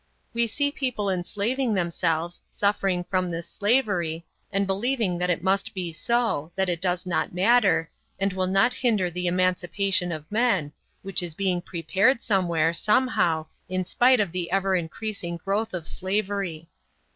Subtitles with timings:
[0.33, 5.93] We see people enslaving themselves, suffering from this slavery, and believing that it must be
[5.93, 7.87] so, that it does not matter,
[8.19, 10.71] and will not hinder the emancipation of men,
[11.03, 16.67] which is being prepared somewhere, somehow, in spite of the ever increasing growth of slavery.